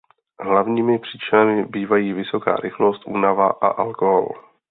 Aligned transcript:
Hlavními 0.39 0.99
příčinami 0.99 1.65
bývají 1.65 2.13
vysoká 2.13 2.55
rychlost, 2.55 3.01
únava 3.07 3.47
a 3.49 3.67
alkohol. 3.67 4.27